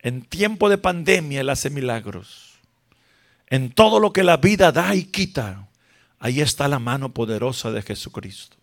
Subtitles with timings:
[0.00, 2.58] En tiempo de pandemia Él hace milagros.
[3.46, 5.68] En todo lo que la vida da y quita,
[6.18, 8.56] ahí está la mano poderosa de Jesucristo.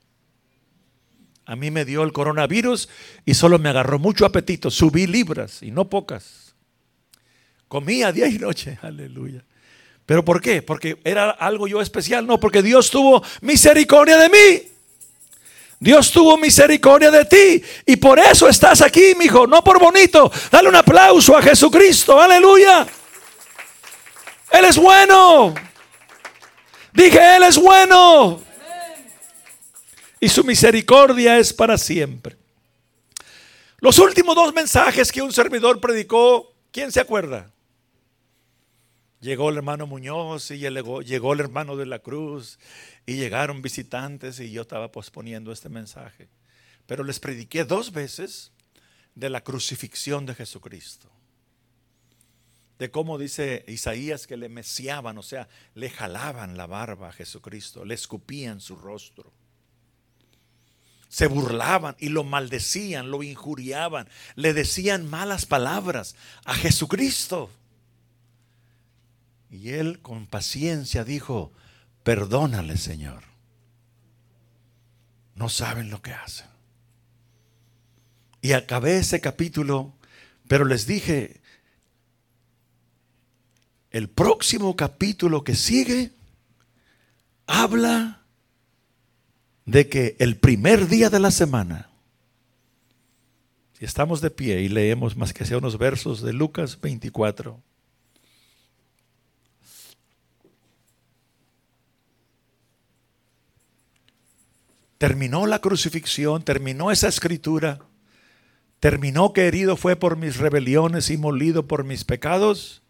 [1.46, 2.90] A mí me dio el coronavirus
[3.26, 4.70] y solo me agarró mucho apetito.
[4.70, 6.56] Subí libras y no pocas.
[7.68, 9.44] Comía día y noche, aleluya.
[10.06, 10.62] ¿Pero por qué?
[10.62, 12.26] Porque era algo yo especial.
[12.26, 14.77] No, porque Dios tuvo misericordia de mí.
[15.80, 20.32] Dios tuvo misericordia de ti y por eso estás aquí, mi hijo, no por bonito.
[20.52, 22.88] Dale un aplauso a Jesucristo, aleluya.
[24.52, 25.54] Él es bueno.
[26.94, 28.42] Dije, Él es bueno.
[30.20, 32.36] Y su misericordia es para siempre.
[33.80, 37.52] Los últimos dos mensajes que un servidor predicó, ¿quién se acuerda?
[39.20, 42.60] Llegó el hermano Muñoz y llegó, el hermano de la Cruz
[43.06, 46.30] y llegaron visitantes y yo estaba posponiendo este mensaje.
[46.86, 48.52] Pero les prediqué dos veces
[49.16, 51.10] de la crucifixión de Jesucristo.
[52.78, 57.86] De cómo dice Isaías que le meciaban, o sea, le jalaban la barba a Jesucristo,
[57.86, 59.34] le escupían su rostro.
[61.10, 66.16] Se burlaban y lo maldecían, lo injuriaban, le decían malas palabras
[66.46, 67.50] a Jesucristo.
[69.50, 71.52] Y él con paciencia dijo,
[72.04, 73.24] perdónale Señor.
[75.36, 76.48] No saben lo que hacen.
[78.42, 79.94] Y acabé ese capítulo,
[80.48, 81.42] pero les dije,
[83.92, 86.12] el próximo capítulo que sigue
[87.46, 88.22] habla
[89.66, 91.90] de que el primer día de la semana,
[93.74, 97.62] si estamos de pie y leemos más que sea unos versos de Lucas 24,
[104.98, 107.80] Terminó la crucifixión, terminó esa escritura,
[108.80, 112.82] terminó que herido fue por mis rebeliones y molido por mis pecados.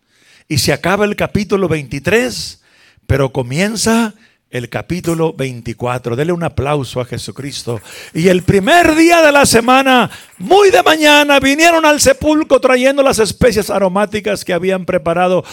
[0.47, 2.61] Y se acaba el capítulo 23,
[3.07, 4.13] pero comienza
[4.49, 6.15] el capítulo 24.
[6.15, 7.81] Dele un aplauso a Jesucristo.
[8.13, 13.19] Y el primer día de la semana, muy de mañana, vinieron al sepulcro trayendo las
[13.19, 15.43] especias aromáticas que habían preparado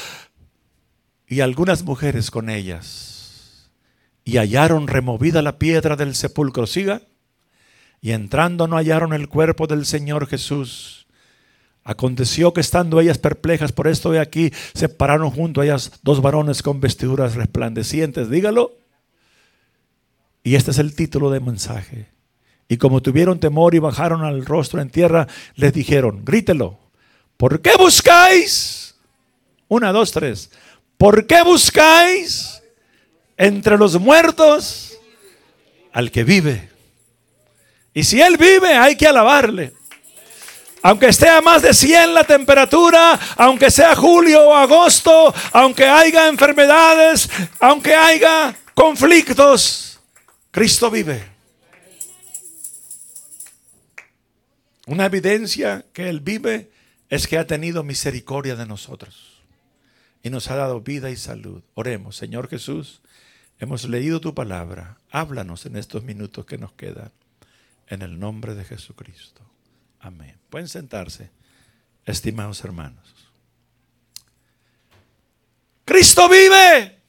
[1.26, 3.13] y algunas mujeres con ellas
[4.24, 6.66] y hallaron removida la piedra del sepulcro.
[6.66, 7.02] Siga.
[8.00, 11.06] Y entrando no hallaron el cuerpo del Señor Jesús.
[11.84, 16.22] Aconteció que estando ellas perplejas por esto de aquí, se pararon junto a ellas dos
[16.22, 18.30] varones con vestiduras resplandecientes.
[18.30, 18.72] Dígalo.
[20.42, 22.08] Y este es el título del mensaje.
[22.68, 26.78] Y como tuvieron temor y bajaron al rostro en tierra, les dijeron, grítelo,
[27.36, 28.94] ¿por qué buscáis?
[29.68, 30.50] Una, dos, tres.
[30.96, 32.53] ¿Por qué buscáis
[33.36, 34.98] entre los muertos
[35.92, 36.70] al que vive.
[37.92, 39.72] Y si Él vive, hay que alabarle.
[40.82, 46.28] Aunque esté a más de 100 la temperatura, aunque sea julio o agosto, aunque haya
[46.28, 50.00] enfermedades, aunque haya conflictos,
[50.50, 51.24] Cristo vive.
[54.86, 56.70] Una evidencia que Él vive
[57.08, 59.42] es que ha tenido misericordia de nosotros
[60.22, 61.62] y nos ha dado vida y salud.
[61.74, 63.00] Oremos, Señor Jesús.
[63.64, 64.98] Hemos leído tu palabra.
[65.10, 67.10] Háblanos en estos minutos que nos quedan.
[67.86, 69.40] En el nombre de Jesucristo.
[70.00, 70.38] Amén.
[70.50, 71.30] Pueden sentarse,
[72.04, 73.14] estimados hermanos.
[75.86, 77.00] Cristo vive.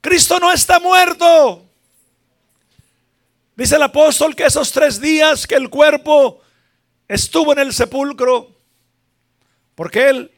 [0.00, 1.68] Cristo no está muerto.
[3.56, 6.40] Dice el apóstol que esos tres días que el cuerpo
[7.08, 8.54] estuvo en el sepulcro,
[9.74, 10.30] porque él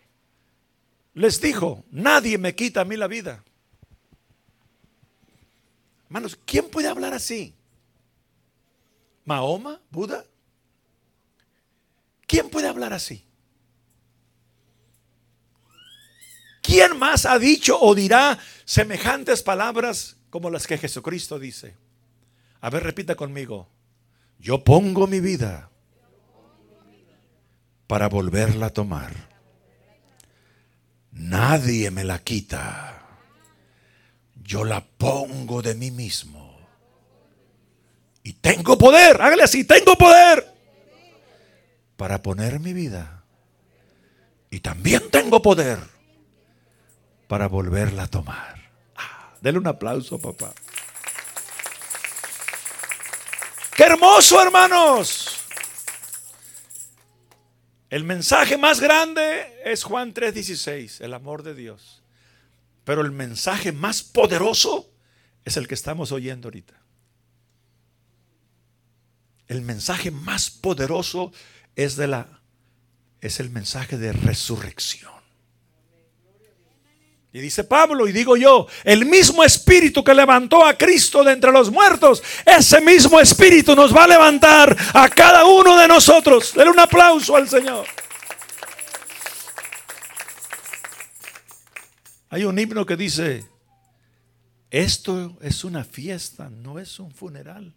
[1.13, 3.45] les dijo, nadie me quita a mí la vida.
[6.11, 7.55] Hermanos, ¿quién puede hablar así?
[9.25, 9.81] ¿Mahoma?
[9.91, 10.25] ¿Buda?
[12.27, 13.25] ¿Quién puede hablar así?
[16.63, 21.77] ¿Quién más ha dicho o dirá semejantes palabras como las que Jesucristo dice?
[22.61, 23.69] A ver, repita conmigo.
[24.41, 25.71] Yo pongo mi vida
[27.87, 29.15] para volverla a tomar.
[31.13, 33.00] Nadie me la quita
[34.51, 36.59] yo la pongo de mí mismo.
[38.25, 40.45] Y tengo poder, hágale así, tengo poder
[41.97, 43.23] para poner mi vida.
[44.51, 45.79] Y también tengo poder
[47.29, 48.73] para volverla a tomar.
[48.97, 50.53] Ah, dele un aplauso, papá.
[53.77, 55.47] Qué hermoso, hermanos.
[57.89, 62.00] El mensaje más grande es Juan 3:16, el amor de Dios.
[62.85, 64.91] Pero el mensaje más poderoso
[65.45, 66.75] es el que estamos oyendo ahorita.
[69.49, 71.33] El mensaje más poderoso
[71.75, 72.41] es de la
[73.21, 75.13] es el mensaje de resurrección.
[77.33, 81.53] Y dice Pablo, y digo yo, el mismo espíritu que levantó a Cristo de entre
[81.53, 86.53] los muertos, ese mismo espíritu nos va a levantar a cada uno de nosotros.
[86.55, 87.87] Denle un aplauso al Señor.
[92.31, 93.45] Hay un himno que dice,
[94.71, 97.75] esto es una fiesta, no es un funeral.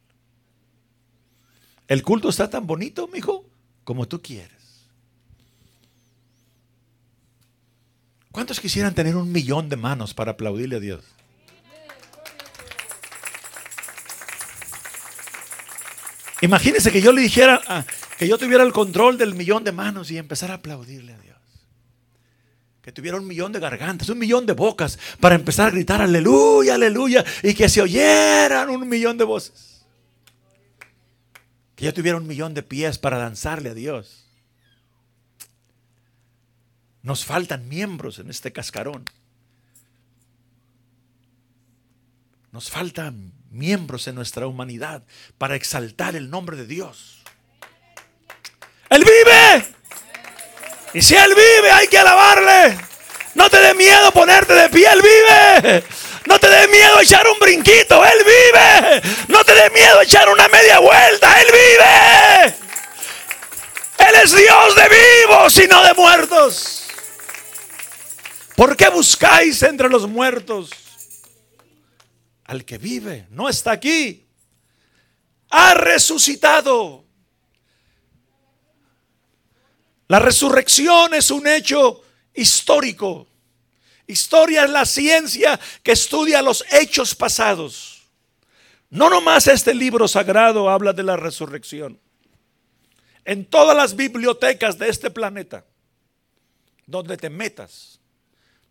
[1.87, 3.49] El culto está tan bonito, mijo,
[3.83, 4.51] como tú quieres.
[8.31, 11.03] ¿Cuántos quisieran tener un millón de manos para aplaudirle a Dios?
[16.41, 17.85] Imagínense que yo le dijera, ah,
[18.17, 21.32] que yo tuviera el control del millón de manos y empezar a aplaudirle a Dios.
[22.83, 26.75] Que tuviera un millón de gargantas, un millón de bocas para empezar a gritar aleluya,
[26.75, 29.85] aleluya y que se oyeran un millón de voces.
[31.75, 34.25] Que yo tuviera un millón de pies para danzarle a Dios.
[37.03, 39.05] Nos faltan miembros en este cascarón.
[42.51, 45.03] Nos faltan miembros en nuestra humanidad
[45.37, 47.23] para exaltar el nombre de Dios.
[48.89, 49.73] Él vive.
[50.93, 52.77] Y si Él vive, hay que alabarle.
[53.35, 55.83] No te dé miedo ponerte de pie, Él vive.
[56.27, 59.01] No te dé miedo echar un brinquito, Él vive.
[59.27, 62.55] No te dé miedo echar una media vuelta, Él vive.
[63.97, 66.83] Él es Dios de vivos y no de muertos.
[68.55, 70.69] ¿Por qué buscáis entre los muertos
[72.45, 73.25] al que vive?
[73.31, 74.27] No está aquí.
[75.49, 77.02] Ha resucitado.
[80.13, 82.03] La resurrección es un hecho
[82.35, 83.27] histórico.
[84.05, 88.03] Historia es la ciencia que estudia los hechos pasados.
[88.91, 91.99] No nomás este libro sagrado habla de la resurrección.
[93.25, 95.65] En todas las bibliotecas de este planeta,
[96.85, 97.99] donde te metas,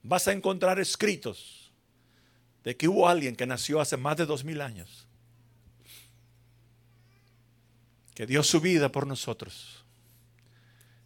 [0.05, 1.73] vas a encontrar escritos
[2.62, 5.09] de que hubo alguien que nació hace más de dos mil años,
[8.15, 9.81] que dio su vida por nosotros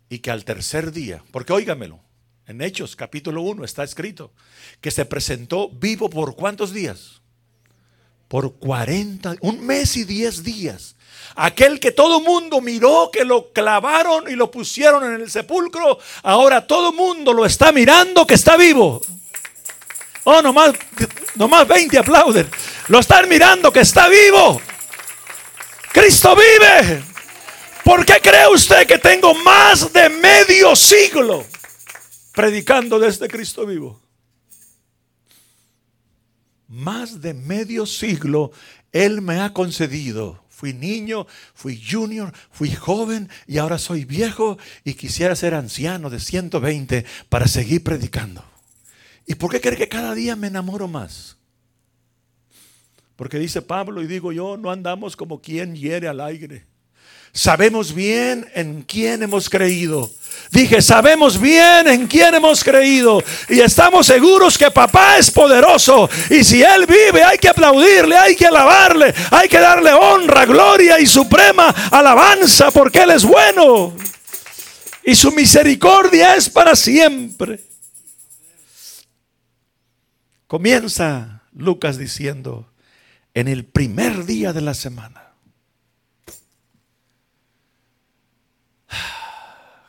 [0.08, 2.00] y que al tercer día, porque óigamelo,
[2.46, 4.32] en Hechos capítulo 1 está escrito
[4.80, 7.20] que se presentó vivo por cuántos días?
[8.28, 10.96] Por 40, un mes y 10 días.
[11.34, 16.66] Aquel que todo mundo miró, que lo clavaron y lo pusieron en el sepulcro, ahora
[16.66, 19.00] todo mundo lo está mirando que está vivo.
[20.24, 20.72] Oh, nomás,
[21.36, 22.48] nomás 20 aplauden.
[22.88, 24.60] Lo están mirando que está vivo.
[25.92, 27.15] Cristo vive.
[27.86, 31.46] ¿Por qué cree usted que tengo más de medio siglo
[32.34, 34.02] predicando de este Cristo vivo?
[36.66, 38.50] Más de medio siglo
[38.90, 44.94] Él me ha concedido Fui niño, fui junior, fui joven y ahora soy viejo y
[44.94, 48.42] quisiera ser anciano de 120 para seguir predicando.
[49.26, 51.36] ¿Y por qué cree que cada día me enamoro más?
[53.14, 56.66] Porque dice Pablo y digo yo, no andamos como quien hiere al aire.
[57.36, 60.10] Sabemos bien en quién hemos creído.
[60.50, 63.22] Dije, sabemos bien en quién hemos creído.
[63.50, 66.08] Y estamos seguros que papá es poderoso.
[66.30, 70.98] Y si Él vive, hay que aplaudirle, hay que alabarle, hay que darle honra, gloria
[70.98, 73.94] y suprema alabanza porque Él es bueno.
[75.04, 77.60] Y su misericordia es para siempre.
[80.46, 82.66] Comienza Lucas diciendo,
[83.34, 85.25] en el primer día de la semana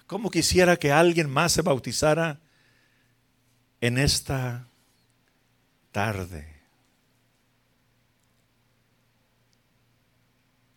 [0.08, 2.40] ¿Cómo quisiera que alguien más se bautizara
[3.82, 4.68] en esta
[5.92, 6.48] tarde?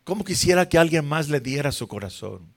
[0.03, 2.53] ¿Cómo quisiera que alguien más le diera su corazón?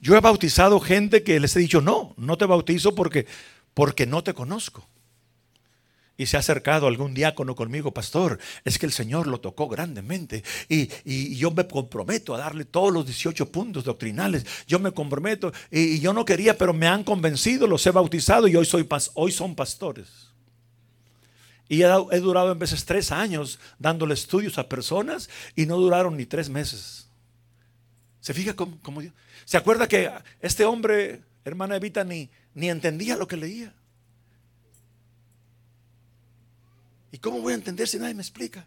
[0.00, 3.26] Yo he bautizado gente que les he dicho, no, no te bautizo porque,
[3.72, 4.86] porque no te conozco
[6.18, 10.42] y se ha acercado algún diácono conmigo, pastor, es que el Señor lo tocó grandemente
[10.68, 10.88] y,
[11.36, 14.44] yo me comprometo a darle todos los 18 puntos doctrinales.
[14.66, 18.56] Yo me comprometo y, yo no quería, pero me han convencido, los he bautizado y
[18.56, 20.08] hoy, soy, hoy son pastores.
[21.68, 26.16] Y he, he durado en veces tres años dándole estudios a personas y no duraron
[26.16, 27.08] ni tres meses.
[28.20, 29.02] ¿Se fija cómo, cómo
[29.44, 30.10] ¿Se acuerda que
[30.40, 33.72] este hombre, hermana Evita, ni, ni entendía lo que leía?
[37.12, 38.66] ¿Y cómo voy a entender si nadie me explica?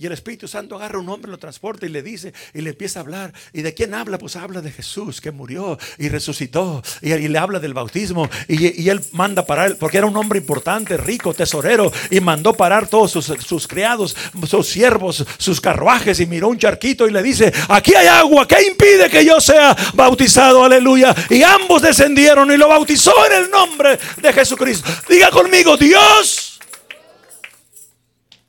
[0.00, 2.70] Y el Espíritu Santo agarra a un hombre, lo transporta y le dice, y le
[2.70, 3.34] empieza a hablar.
[3.52, 4.16] ¿Y de quién habla?
[4.16, 6.82] Pues habla de Jesús que murió y resucitó.
[7.02, 8.30] Y, le habla del bautismo.
[8.48, 11.92] Y, él manda parar, porque era un hombre importante, rico, tesorero.
[12.10, 14.16] Y mandó parar todos sus, sus criados,
[14.48, 16.18] sus siervos, sus carruajes.
[16.18, 19.76] Y miró un charquito y le dice, aquí hay agua, ¿qué impide que yo sea
[19.92, 20.64] bautizado?
[20.64, 21.14] Aleluya.
[21.28, 24.90] Y ambos descendieron y lo bautizó en el nombre de Jesucristo.
[25.10, 26.49] Diga conmigo, Dios.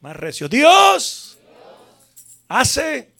[0.01, 1.37] Más recio, Dios
[2.47, 3.11] hace,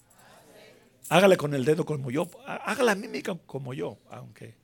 [1.10, 4.56] hágale con el dedo como yo, haga la mímica como yo, aunque,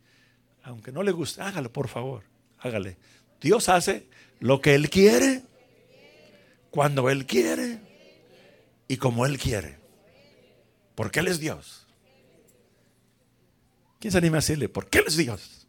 [0.64, 2.24] aunque no le guste, hágalo por favor,
[2.58, 2.98] hágale.
[3.40, 4.08] Dios hace
[4.40, 5.44] lo que Él quiere,
[6.72, 7.80] cuando Él quiere
[8.88, 9.78] y como Él quiere.
[10.96, 11.86] Porque Él es Dios.
[14.00, 15.68] ¿Quién se anima a decirle, ¿por qué Él es Dios?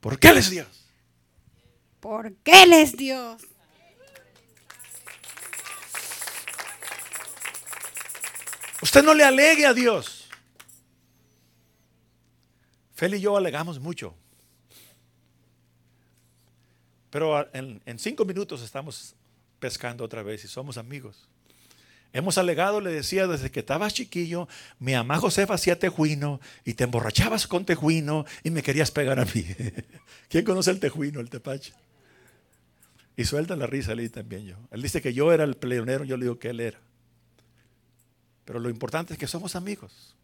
[0.00, 0.79] ¿Por qué Él es Dios?
[2.00, 3.42] Porque Él es Dios.
[8.82, 10.28] Usted no le alegue a Dios.
[12.94, 14.14] Fel y yo alegamos mucho.
[17.10, 19.14] Pero en, cinco minutos estamos
[19.58, 21.28] pescando otra vez y somos amigos.
[22.12, 26.84] Hemos alegado, le decía, desde que estabas chiquillo, mi mamá Josefa hacía tejuino y te
[26.84, 29.46] emborrachabas con tejuino y me querías pegar a mí.
[30.28, 31.72] ¿Quién conoce el tejuino, el tepache?
[33.16, 34.56] Y suelta la risa, le también yo.
[34.70, 36.78] Él dice que yo era el pleonero, yo le digo que él era.
[38.44, 40.16] Pero lo importante es que somos amigos.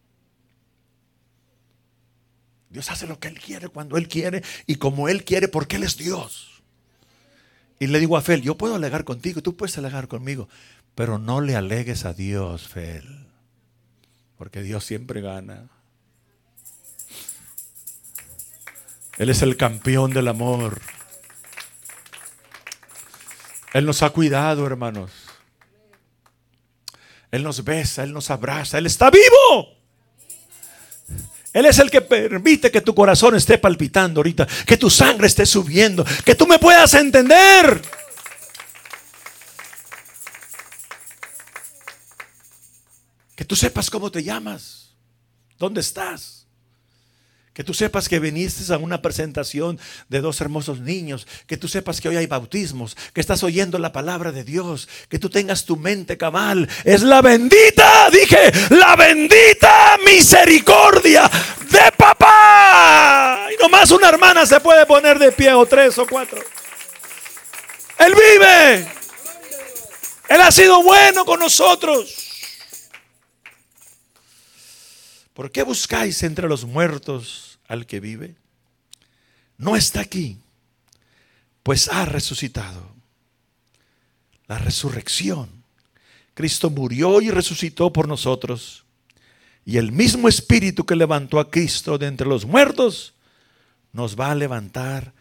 [2.69, 5.83] Dios hace lo que Él quiere cuando Él quiere y como Él quiere porque Él
[5.83, 6.61] es Dios.
[7.79, 10.49] Y le digo a Fel, yo puedo alegar contigo, tú puedes alegar conmigo,
[10.95, 13.27] pero no le alegues a Dios, Fel,
[14.37, 15.69] porque Dios siempre gana.
[19.17, 20.81] Él es el campeón del amor.
[23.73, 25.11] Él nos ha cuidado, hermanos.
[27.31, 29.77] Él nos besa, Él nos abraza, Él está vivo.
[31.53, 35.45] Él es el que permite que tu corazón esté palpitando ahorita, que tu sangre esté
[35.45, 37.81] subiendo, que tú me puedas entender.
[43.35, 44.95] Que tú sepas cómo te llamas,
[45.57, 46.46] dónde estás.
[47.57, 51.25] Que tú sepas que viniste a una presentación de dos hermosos niños.
[51.47, 52.95] Que tú sepas que hoy hay bautismos.
[53.13, 54.87] Que estás oyendo la palabra de Dios.
[55.09, 56.69] Que tú tengas tu mente cabal.
[56.83, 61.27] Es la bendita, dije, la bendita misericordia
[61.71, 63.47] de papá.
[63.51, 66.39] Y nomás una hermana se puede poner de pie o tres o cuatro.
[67.97, 68.87] Él vive.
[70.29, 72.53] Él ha sido bueno con nosotros.
[75.33, 78.35] ¿Por qué buscáis entre los muertos al que vive?
[79.57, 80.37] No está aquí,
[81.63, 82.95] pues ha resucitado.
[84.47, 85.49] La resurrección.
[86.33, 88.85] Cristo murió y resucitó por nosotros.
[89.65, 93.15] Y el mismo espíritu que levantó a Cristo de entre los muertos
[93.91, 95.13] nos va a levantar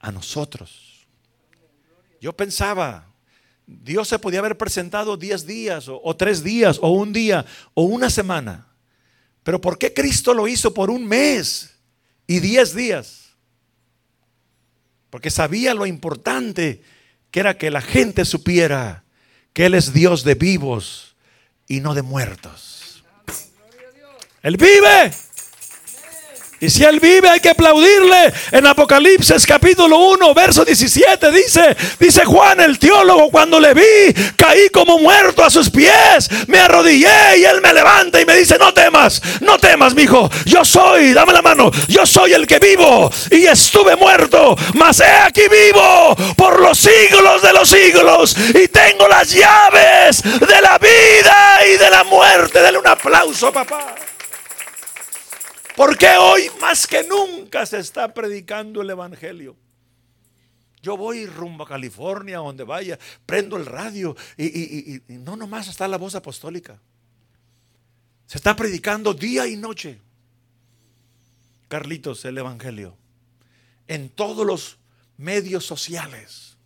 [0.00, 1.06] a nosotros.
[2.20, 3.06] Yo pensaba,
[3.66, 7.44] Dios se podía haber presentado diez días o, o tres días o un día
[7.74, 8.67] o una semana.
[9.48, 11.70] Pero ¿por qué Cristo lo hizo por un mes
[12.26, 13.30] y diez días?
[15.08, 16.82] Porque sabía lo importante
[17.30, 19.04] que era que la gente supiera
[19.54, 21.16] que Él es Dios de vivos
[21.66, 23.02] y no de muertos.
[24.42, 25.14] Él vive.
[26.60, 28.32] Y si Él vive hay que aplaudirle.
[28.50, 34.68] En Apocalipsis capítulo 1, verso 17 dice, dice Juan el teólogo, cuando le vi, caí
[34.70, 38.74] como muerto a sus pies, me arrodillé y Él me levanta y me dice, no
[38.74, 43.10] temas, no temas, mi hijo, yo soy, dame la mano, yo soy el que vivo
[43.30, 49.06] y estuve muerto, mas he aquí vivo por los siglos de los siglos y tengo
[49.06, 52.60] las llaves de la vida y de la muerte.
[52.60, 53.94] Dale un aplauso, papá.
[55.78, 59.54] Porque hoy más que nunca se está predicando el Evangelio.
[60.82, 65.96] Yo voy rumbo a California, donde vaya, prendo el radio y, no nomás está la
[65.96, 66.80] voz apostólica.
[68.26, 70.00] Se está predicando día y noche.
[71.68, 72.96] Carlitos, el Evangelio.
[73.86, 74.78] En todos los
[75.16, 76.56] medios sociales.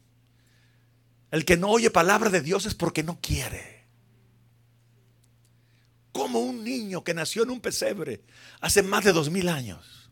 [1.31, 3.72] El que no oye palabra de Dios es porque no quiere
[6.13, 8.23] como un niño que nació en un pesebre
[8.61, 10.11] hace más de dos mil años.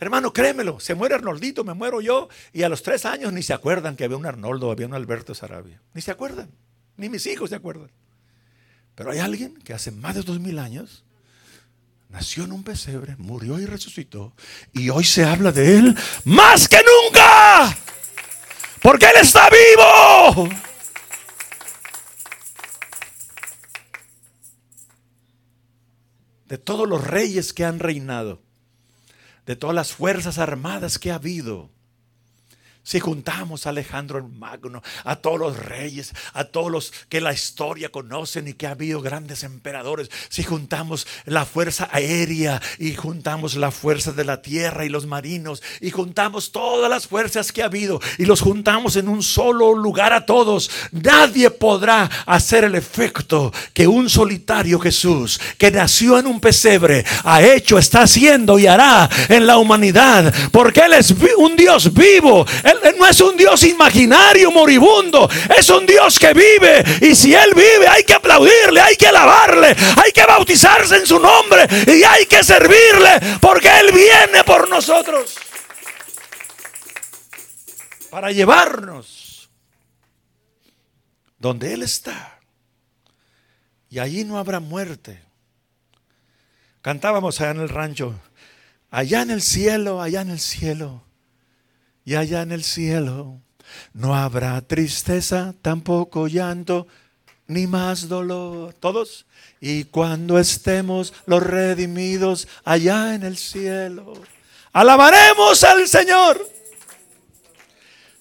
[0.00, 3.52] Hermano, créemelo, se muere Arnoldito, me muero yo, y a los tres años ni se
[3.52, 5.82] acuerdan que había un Arnoldo, había un Alberto Sarabia.
[5.92, 6.50] Ni se acuerdan,
[6.96, 7.90] ni mis hijos se acuerdan.
[8.94, 11.04] Pero hay alguien que hace más de dos mil años
[12.08, 14.34] nació en un pesebre, murió y resucitó,
[14.72, 17.76] y hoy se habla de él más que nunca.
[18.80, 20.48] Porque Él está vivo.
[26.48, 28.40] De todos los reyes que han reinado,
[29.46, 31.70] de todas las fuerzas armadas que ha habido,
[32.88, 37.34] si juntamos a Alejandro el Magno, a todos los reyes, a todos los que la
[37.34, 43.56] historia conocen y que ha habido grandes emperadores, si juntamos la fuerza aérea y juntamos
[43.56, 47.66] la fuerza de la tierra y los marinos y juntamos todas las fuerzas que ha
[47.66, 53.52] habido y los juntamos en un solo lugar a todos, nadie podrá hacer el efecto
[53.74, 59.10] que un solitario Jesús que nació en un pesebre ha hecho, está haciendo y hará
[59.28, 62.46] en la humanidad, porque Él es un Dios vivo.
[62.98, 65.28] No es un Dios imaginario, moribundo.
[65.56, 66.84] Es un Dios que vive.
[67.00, 71.18] Y si Él vive, hay que aplaudirle, hay que alabarle, hay que bautizarse en su
[71.18, 75.36] nombre y hay que servirle porque Él viene por nosotros.
[78.10, 79.48] Para llevarnos
[81.38, 82.38] donde Él está.
[83.90, 85.22] Y allí no habrá muerte.
[86.82, 88.14] Cantábamos allá en el rancho.
[88.90, 91.07] Allá en el cielo, allá en el cielo
[92.08, 93.38] y allá en el cielo
[93.92, 96.86] no habrá tristeza, tampoco llanto,
[97.46, 98.72] ni más dolor.
[98.72, 99.26] ¿Todos?
[99.60, 104.14] Y cuando estemos los redimidos allá en el cielo,
[104.72, 106.50] alabaremos al Señor.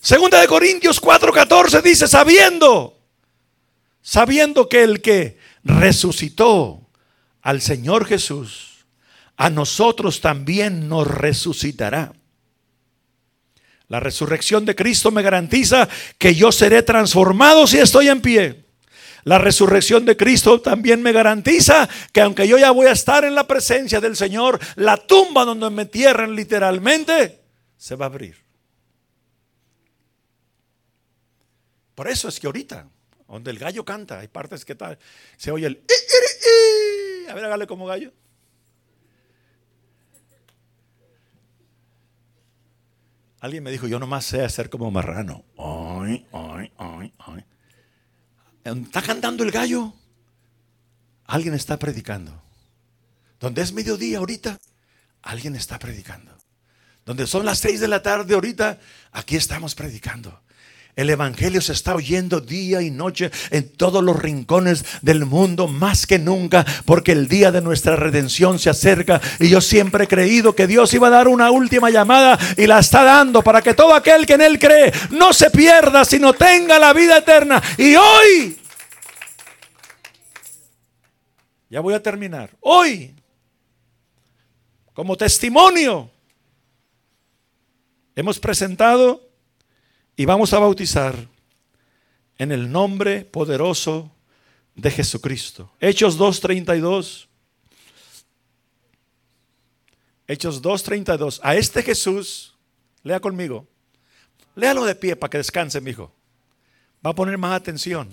[0.02, 3.00] Segunda de Corintios 4:14 dice, sabiendo,
[4.02, 6.90] sabiendo que el que resucitó
[7.42, 8.86] al Señor Jesús,
[9.38, 12.17] a nosotros también nos resucitará
[13.88, 18.66] la resurrección de Cristo me garantiza que yo seré transformado si estoy en pie.
[19.24, 23.36] La resurrección de Cristo también me garantiza que aunque yo ya voy a estar en
[23.36, 27.42] la presencia del Señor, la tumba donde me entierren literalmente
[27.78, 28.38] se va a abrir.
[31.96, 32.88] Por eso es que ahorita,
[33.28, 34.98] donde el gallo canta, hay partes que tal,
[35.36, 35.84] se oye el...
[37.30, 38.14] A ver, hágale como gallo.
[43.40, 45.44] Alguien me dijo, yo nomás sé hacer como marrano.
[45.58, 47.46] Ay, ay, ay, ay.
[48.64, 49.94] Está cantando el gallo.
[51.26, 52.42] Alguien está predicando.
[53.40, 54.58] Donde es mediodía ahorita,
[55.22, 56.36] alguien está predicando.
[57.06, 58.80] Donde son las seis de la tarde ahorita,
[59.12, 60.42] aquí estamos predicando.
[60.98, 66.08] El Evangelio se está oyendo día y noche en todos los rincones del mundo, más
[66.08, 69.22] que nunca, porque el día de nuestra redención se acerca.
[69.40, 72.80] Y yo siempre he creído que Dios iba a dar una última llamada y la
[72.80, 76.80] está dando para que todo aquel que en Él cree no se pierda, sino tenga
[76.80, 77.62] la vida eterna.
[77.78, 78.58] Y hoy,
[81.70, 83.14] ya voy a terminar, hoy,
[84.96, 86.10] como testimonio,
[88.16, 89.27] hemos presentado
[90.18, 91.16] y vamos a bautizar
[92.40, 94.12] en el nombre poderoso
[94.76, 95.72] de Jesucristo.
[95.80, 97.28] Hechos 2.32.
[100.28, 101.40] Hechos 2.32.
[101.44, 102.56] A este Jesús,
[103.04, 103.68] lea conmigo.
[104.56, 106.12] Léalo de pie para que descanse, mi hijo.
[107.06, 108.10] Va a poner más atención.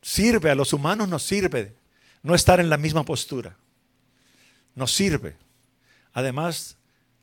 [0.00, 1.74] Sirve, a los humanos nos sirve
[2.22, 3.54] no estar en la misma postura.
[4.74, 5.36] Nos sirve.
[6.14, 6.78] Además,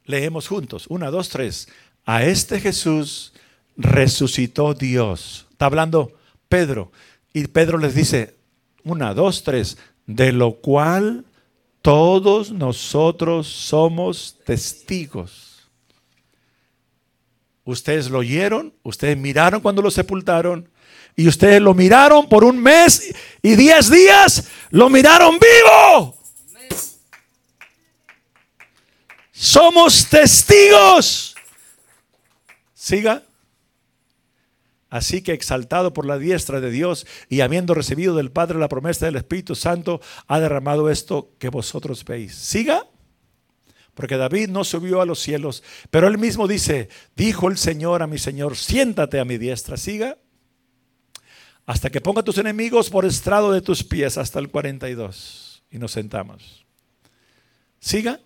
[0.06, 0.86] leemos juntos.
[0.90, 1.68] Una, dos, tres.
[2.08, 3.34] A este Jesús
[3.76, 5.46] resucitó Dios.
[5.52, 6.14] Está hablando
[6.48, 6.90] Pedro.
[7.34, 8.38] Y Pedro les dice,
[8.86, 11.26] una, dos, tres, de lo cual
[11.82, 15.68] todos nosotros somos testigos.
[17.66, 20.70] Ustedes lo oyeron, ustedes miraron cuando lo sepultaron
[21.14, 26.18] y ustedes lo miraron por un mes y diez días, lo miraron vivo.
[29.34, 31.37] Somos testigos.
[32.88, 33.24] Siga.
[34.90, 39.06] Así que exaltado por la diestra de Dios y habiendo recibido del Padre la promesa
[39.06, 42.34] del Espíritu Santo, ha derramado esto que vosotros veis.
[42.34, 42.88] Siga.
[43.94, 48.08] Porque David no subió a los cielos, pero él mismo dice, dijo el Señor a
[48.08, 49.76] mi Señor, siéntate a mi diestra.
[49.76, 50.18] Siga.
[51.66, 55.62] Hasta que ponga tus enemigos por estrado de tus pies hasta el 42.
[55.72, 56.66] Y nos sentamos.
[57.82, 58.22] Siga.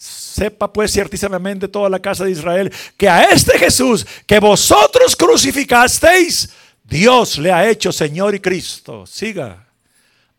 [0.00, 6.48] Sepa pues ciertísimamente toda la casa de Israel que a este Jesús que vosotros crucificasteis,
[6.82, 9.06] Dios le ha hecho Señor y Cristo.
[9.06, 9.68] Siga.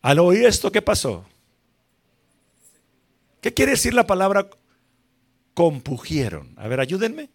[0.00, 1.24] Al oír esto, ¿qué pasó?
[3.40, 4.50] ¿Qué quiere decir la palabra
[5.54, 6.54] compugieron?
[6.56, 7.30] A ver, ayúdenme.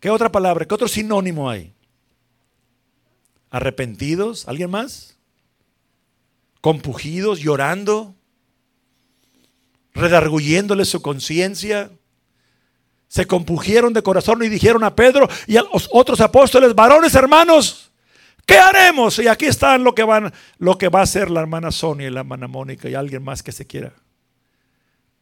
[0.00, 0.64] ¿Qué otra palabra?
[0.64, 1.74] ¿Qué otro sinónimo hay?
[3.50, 4.48] ¿Arrepentidos?
[4.48, 5.18] ¿Alguien más?
[6.62, 7.40] ¿Compugidos?
[7.40, 8.14] ¿Llorando?
[9.94, 11.90] Redarguyéndole su conciencia,
[13.08, 17.90] se compugieron de corazón y dijeron a Pedro y a los otros apóstoles, varones hermanos,
[18.46, 19.18] ¿qué haremos?
[19.18, 22.10] Y aquí están lo que van, lo que va a hacer la hermana Sonia y
[22.10, 23.92] la hermana Mónica y alguien más que se quiera.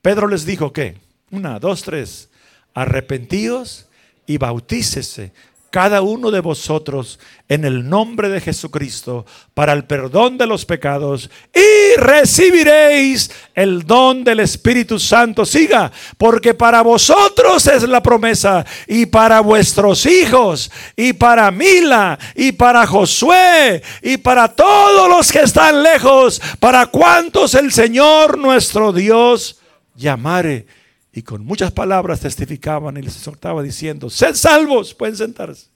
[0.03, 0.99] Pedro les dijo que,
[1.31, 2.31] una, dos, tres,
[2.75, 3.87] arrepentíos
[4.27, 5.33] y bautícese
[5.71, 11.31] cada uno de vosotros en el nombre de Jesucristo para el perdón de los pecados
[11.55, 15.45] y recibiréis el don del Espíritu Santo.
[15.45, 22.53] Siga, porque para vosotros es la promesa y para vuestros hijos y para Mila y
[22.53, 29.59] para Josué y para todos los que están lejos, para cuantos el Señor nuestro Dios
[29.95, 30.80] llamare
[31.13, 35.67] y con muchas palabras testificaban y les exhortaba diciendo, sed salvos, pueden sentarse.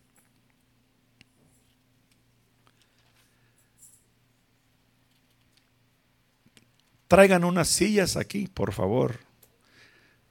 [7.09, 9.21] Traigan unas sillas aquí, por favor.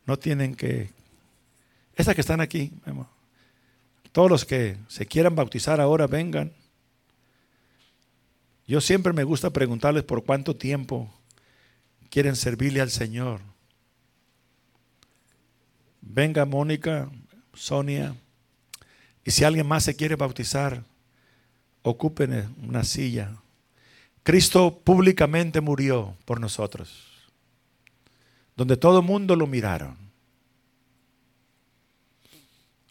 [0.06, 0.90] No tienen que...
[1.96, 2.74] Esas que están aquí,
[4.12, 6.52] todos los que se quieran bautizar ahora, vengan.
[8.66, 11.14] Yo siempre me gusta preguntarles por cuánto tiempo
[12.10, 13.53] quieren servirle al Señor.
[16.06, 17.10] Venga Mónica,
[17.54, 18.16] Sonia,
[19.24, 20.84] y si alguien más se quiere bautizar,
[21.82, 23.38] ocupen una silla.
[24.22, 27.08] Cristo públicamente murió por nosotros,
[28.56, 29.98] donde todo el mundo lo miraron.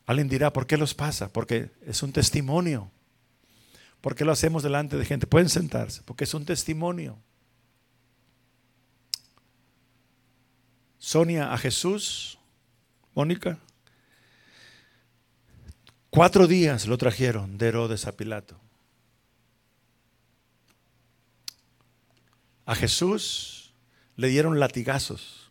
[0.06, 1.32] Alguien dirá, ¿por qué los pasa?
[1.32, 2.90] Porque es un testimonio.
[4.00, 5.26] ¿Por qué lo hacemos delante de gente?
[5.26, 7.16] Pueden sentarse, porque es un testimonio.
[10.98, 12.38] Sonia a Jesús
[13.14, 13.58] Mónica.
[16.10, 18.60] Cuatro días lo trajeron de Herodes a Pilato.
[22.64, 23.74] A Jesús
[24.16, 25.50] le dieron latigazos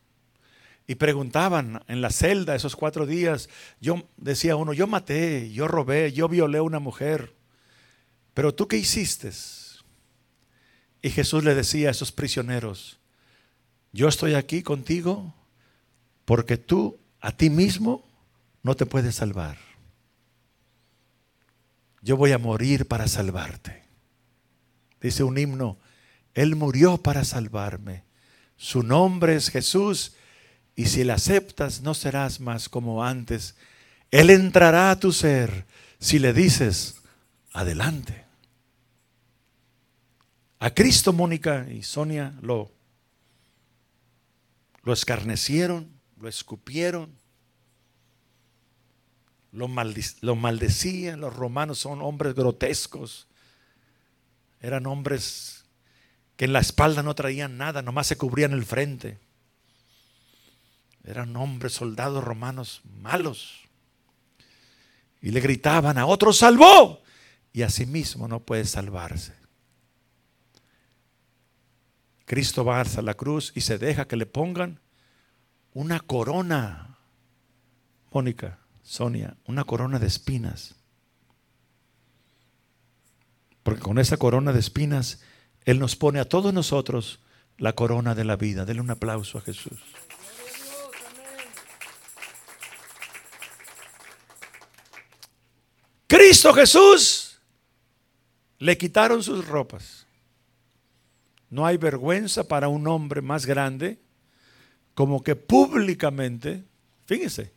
[0.87, 6.11] y preguntaban en la celda esos cuatro días, yo decía uno, yo maté, yo robé,
[6.13, 7.35] yo violé a una mujer,
[8.33, 9.31] pero tú qué hiciste?
[11.01, 12.99] Y Jesús le decía a esos prisioneros,
[13.91, 15.33] yo estoy aquí contigo
[16.25, 18.03] porque tú a ti mismo
[18.63, 19.57] no te puedes salvar.
[22.01, 23.83] Yo voy a morir para salvarte.
[24.99, 25.77] Dice un himno,
[26.33, 28.03] Él murió para salvarme.
[28.57, 30.13] Su nombre es Jesús
[30.75, 33.55] y si le aceptas no serás más como antes.
[34.09, 35.65] Él entrará a tu ser
[35.99, 37.01] si le dices,
[37.53, 38.25] adelante.
[40.59, 42.71] A Cristo, Mónica y Sonia lo,
[44.83, 47.17] lo escarnecieron lo escupieron,
[49.51, 51.19] lo, maldecían.
[51.19, 53.27] Los romanos son hombres grotescos.
[54.61, 55.65] Eran hombres
[56.37, 59.19] que en la espalda no traían nada, nomás se cubrían el frente.
[61.03, 63.61] Eran hombres, soldados romanos malos.
[65.21, 67.01] Y le gritaban a otro salvó.
[67.53, 69.33] Y a sí mismo no puede salvarse.
[72.25, 74.79] Cristo va a la cruz y se deja que le pongan
[75.73, 76.97] una corona,
[78.11, 80.75] Mónica, Sonia, una corona de espinas.
[83.63, 85.21] Porque con esa corona de espinas,
[85.65, 87.19] Él nos pone a todos nosotros
[87.57, 88.65] la corona de la vida.
[88.65, 89.79] Denle un aplauso a Jesús.
[96.07, 97.39] Cristo Jesús
[98.57, 100.05] le quitaron sus ropas.
[101.49, 104.01] No hay vergüenza para un hombre más grande
[104.93, 106.63] como que públicamente,
[107.05, 107.51] fíjense,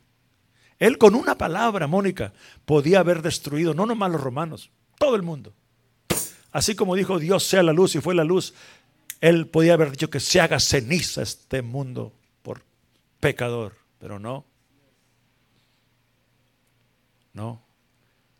[0.78, 2.32] él con una palabra, Mónica,
[2.64, 5.52] podía haber destruido no nomás los romanos, todo el mundo.
[6.50, 8.54] Así como dijo Dios sea la luz y fue la luz,
[9.20, 12.62] él podía haber dicho que se haga ceniza este mundo por
[13.20, 14.44] pecador, pero no.
[17.32, 17.64] No.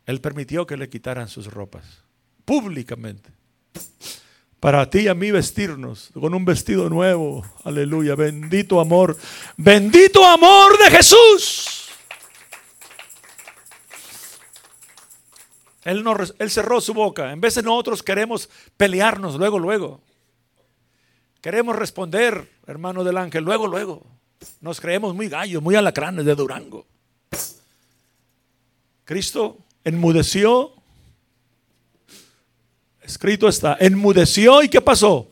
[0.05, 2.03] Él permitió que le quitaran sus ropas,
[2.45, 3.31] públicamente
[4.65, 7.45] para ti y a mí vestirnos con un vestido nuevo.
[7.65, 9.15] Aleluya, bendito amor,
[9.57, 11.87] bendito amor de Jesús.
[15.83, 17.31] Él, no, él cerró su boca.
[17.31, 20.01] En de nosotros queremos pelearnos luego, luego.
[21.41, 24.01] Queremos responder, hermano del ángel, luego, luego.
[24.61, 26.87] Nos creemos muy gallos, muy alacranes de Durango.
[29.03, 30.73] Cristo enmudeció
[33.05, 35.27] Escrito está, enmudeció y ¿qué pasó?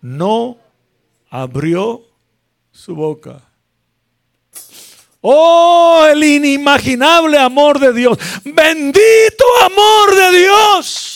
[0.00, 0.56] No
[1.28, 2.02] abrió
[2.70, 3.42] su boca.
[5.20, 8.16] Oh, el inimaginable amor de Dios.
[8.44, 11.14] Bendito amor de Dios.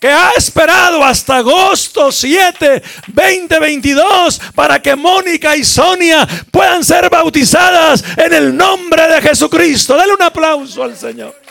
[0.00, 8.04] que ha esperado hasta agosto 7, 2022 para que Mónica y Sonia puedan ser bautizadas
[8.18, 9.96] en el nombre de Jesucristo.
[9.96, 11.43] Dale un aplauso al Señor.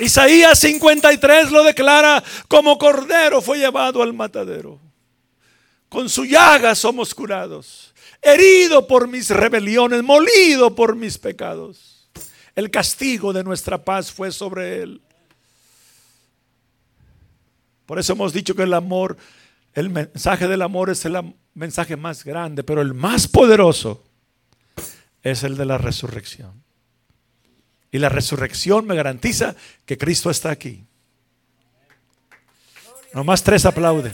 [0.00, 4.80] Isaías 53 lo declara como cordero fue llevado al matadero.
[5.88, 7.94] Con su llaga somos curados.
[8.22, 12.08] Herido por mis rebeliones, molido por mis pecados.
[12.54, 15.00] El castigo de nuestra paz fue sobre él.
[17.86, 19.16] Por eso hemos dicho que el amor,
[19.74, 24.04] el mensaje del amor es el mensaje más grande, pero el más poderoso
[25.22, 26.59] es el de la resurrección.
[27.92, 30.84] Y la resurrección me garantiza que Cristo está aquí.
[33.12, 34.12] Nomás tres aplauden.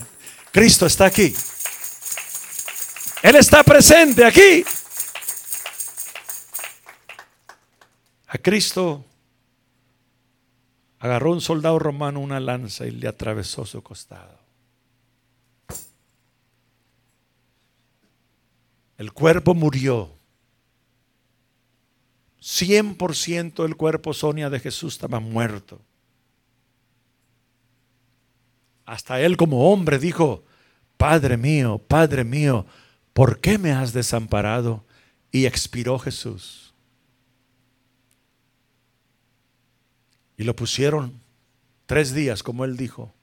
[0.51, 1.33] Cristo está aquí.
[3.21, 4.65] Él está presente aquí.
[8.27, 9.05] A Cristo
[10.99, 14.39] agarró un soldado romano una lanza y le atravesó su costado.
[18.97, 20.16] El cuerpo murió
[22.47, 25.81] 100% del cuerpo Sonia de Jesús estaba muerto.
[28.85, 30.45] Hasta él como hombre dijo,
[30.95, 32.65] Padre mío, Padre mío,
[33.11, 34.85] ¿por qué me has desamparado?
[35.29, 36.73] Y expiró Jesús.
[40.37, 41.19] Y lo pusieron
[41.85, 43.13] tres días, como él dijo.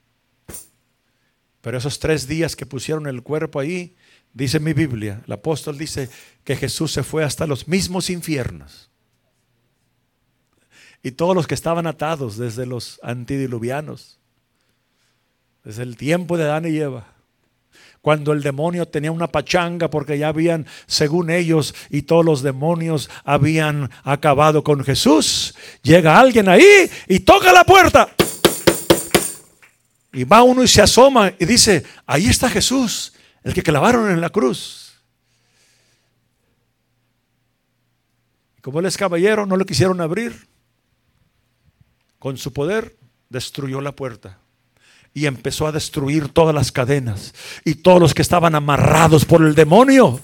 [1.61, 3.95] Pero esos tres días que pusieron el cuerpo ahí,
[4.33, 6.11] dice mi Biblia, el apóstol dice
[6.43, 8.91] que Jesús se fue hasta los mismos infiernos
[11.05, 14.17] y todos los que estaban atados desde los antidiluvianos,
[15.63, 17.05] desde el tiempo de Adán y Eva,
[18.01, 23.11] cuando el demonio tenía una pachanga porque ya habían, según ellos y todos los demonios
[23.23, 28.09] habían acabado con Jesús, llega alguien ahí y toca la puerta.
[30.11, 33.13] Y va uno y se asoma y dice, ahí está Jesús,
[33.43, 34.95] el que clavaron en la cruz.
[38.57, 40.54] Y como él es caballero, no le quisieron abrir
[42.25, 42.95] con su poder
[43.29, 44.39] destruyó la puerta
[45.13, 49.53] y empezó a destruir todas las cadenas y todos los que estaban amarrados por el
[49.53, 50.19] demonio.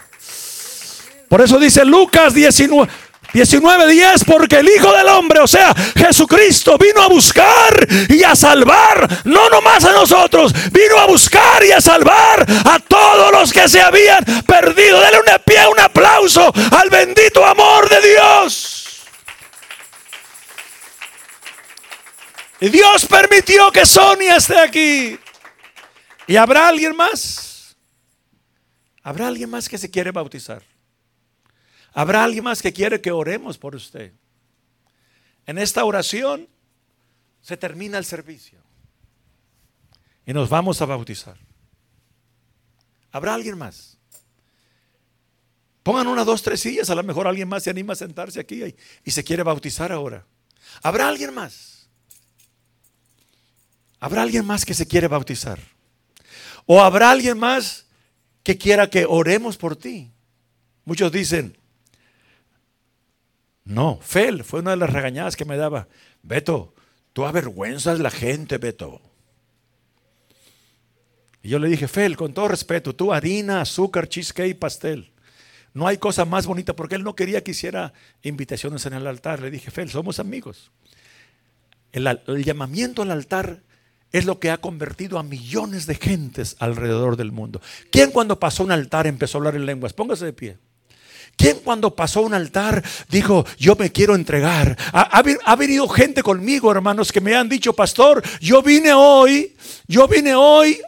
[1.29, 2.91] Por eso dice Lucas 19.
[3.33, 9.07] 19:10 porque el Hijo del Hombre, o sea, Jesucristo vino a buscar y a salvar,
[9.25, 13.79] no nomás a nosotros, vino a buscar y a salvar a todos los que se
[13.79, 14.99] habían perdido.
[14.99, 18.70] Dale un pie, un aplauso al bendito amor de Dios.
[22.61, 25.19] Y Dios permitió que Sonia esté aquí.
[26.27, 27.75] ¿Y habrá alguien más?
[29.01, 30.61] ¿Habrá alguien más que se quiere bautizar?
[31.91, 34.13] ¿Habrá alguien más que quiere que oremos por usted?
[35.47, 36.47] En esta oración
[37.41, 38.61] se termina el servicio.
[40.27, 41.37] Y nos vamos a bautizar.
[43.11, 43.97] ¿Habrá alguien más?
[45.81, 46.91] Pongan una, dos, tres sillas.
[46.91, 49.91] A lo mejor alguien más se anima a sentarse aquí y, y se quiere bautizar
[49.91, 50.27] ahora.
[50.83, 51.70] ¿Habrá alguien más?
[54.01, 55.59] ¿Habrá alguien más que se quiere bautizar?
[56.65, 57.85] ¿O habrá alguien más
[58.41, 60.11] que quiera que oremos por ti?
[60.85, 61.55] Muchos dicen,
[63.63, 65.87] no, Fel fue una de las regañadas que me daba.
[66.23, 66.73] Beto,
[67.13, 68.99] tú avergüenzas la gente, Beto.
[71.43, 75.11] Y yo le dije, Fel, con todo respeto, tú harina, azúcar, cheesecake, pastel.
[75.75, 79.41] No hay cosa más bonita porque él no quería que hiciera invitaciones en el altar.
[79.41, 80.71] Le dije, Fel, somos amigos.
[81.91, 83.61] El, el llamamiento al altar
[84.11, 87.61] es lo que ha convertido a millones de gentes alrededor del mundo.
[87.91, 89.93] ¿Quién cuando pasó un altar empezó a hablar en lenguas?
[89.93, 90.57] Póngase de pie.
[91.37, 94.77] ¿Quién cuando pasó un altar dijo, yo me quiero entregar?
[94.91, 99.55] Ha, ha, venido gente conmigo, hermanos, que me han dicho, pastor, yo vine hoy,
[99.87, 100.79] yo vine hoy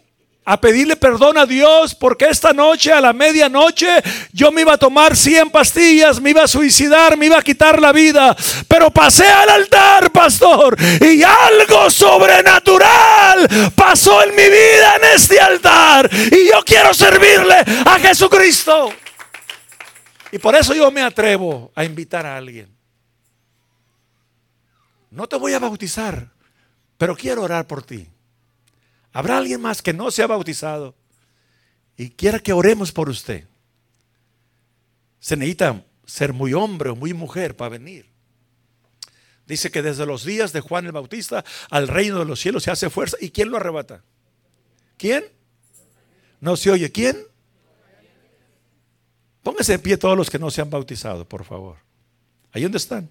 [0.46, 3.88] a pedirle perdón a Dios porque esta noche a la medianoche
[4.32, 7.82] yo me iba a tomar 100 pastillas, me iba a suicidar, me iba a quitar
[7.82, 8.36] la vida.
[8.68, 16.10] Pero pasé al altar, pastor, y algo sobrenatural pasó en mi vida en este altar.
[16.14, 18.92] Y yo quiero servirle a Jesucristo.
[20.32, 22.76] Y por eso yo me atrevo a invitar a alguien.
[25.12, 26.28] No te voy a bautizar,
[26.98, 28.10] pero quiero orar por ti.
[29.14, 30.96] ¿Habrá alguien más que no se ha bautizado
[31.96, 33.48] y quiera que oremos por usted?
[35.20, 38.12] Se necesita ser muy hombre o muy mujer para venir.
[39.46, 42.72] Dice que desde los días de Juan el Bautista al reino de los cielos se
[42.72, 43.18] hace fuerza.
[43.22, 44.04] ¿Y quién lo arrebata?
[44.98, 45.26] ¿Quién?
[46.42, 46.92] No se oye.
[46.92, 47.18] ¿Quién?
[49.44, 51.78] Pónganse en pie todos los que no se han bautizado, por favor.
[52.52, 53.10] Ahí donde están.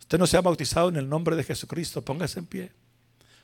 [0.00, 2.04] Usted no se ha bautizado en el nombre de Jesucristo.
[2.04, 2.72] Póngase en pie.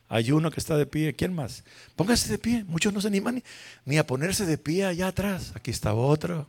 [0.08, 1.14] Hay uno que está de pie.
[1.14, 1.64] ¿Quién más?
[1.96, 2.64] Póngase de pie.
[2.68, 3.42] Muchos no se animan
[3.84, 5.52] ni, a ponerse de pie allá atrás.
[5.54, 6.46] Aquí está otro.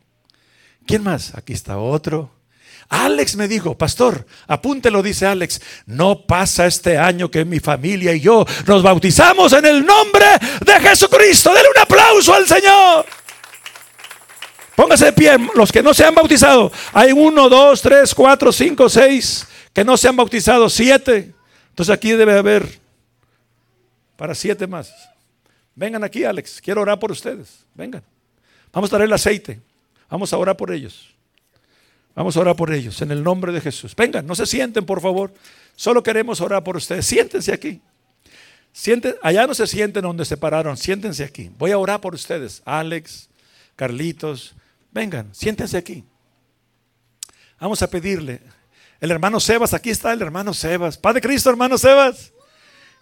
[0.85, 1.33] ¿Quién más?
[1.35, 2.31] Aquí está otro.
[2.89, 8.19] Alex me dijo, pastor, apúntelo, dice Alex, no pasa este año que mi familia y
[8.19, 10.25] yo nos bautizamos en el nombre
[10.63, 11.51] de Jesucristo.
[11.51, 13.05] Denle un aplauso al Señor.
[14.75, 16.71] Póngase de pie, los que no se han bautizado.
[16.93, 21.33] Hay uno, dos, tres, cuatro, cinco, seis que no se han bautizado, siete.
[21.69, 22.84] Entonces aquí debe haber
[24.15, 24.93] para siete más.
[25.75, 27.65] Vengan aquí, Alex, quiero orar por ustedes.
[27.73, 28.03] Vengan.
[28.71, 29.59] Vamos a traer el aceite.
[30.09, 31.13] Vamos a orar por ellos.
[32.15, 33.95] Vamos a orar por ellos en el nombre de Jesús.
[33.95, 35.33] Vengan, no se sienten, por favor.
[35.75, 37.05] Solo queremos orar por ustedes.
[37.05, 37.81] Siéntense aquí.
[38.71, 40.77] Sienten, allá no se sienten donde se pararon.
[40.77, 41.51] Siéntense aquí.
[41.57, 42.61] Voy a orar por ustedes.
[42.65, 43.29] Alex,
[43.75, 44.55] Carlitos.
[44.91, 46.05] Vengan, siéntense aquí.
[47.59, 48.41] Vamos a pedirle.
[49.01, 50.97] El hermano Sebas, aquí está el hermano Sebas.
[50.97, 52.31] Padre Cristo, hermano Sebas.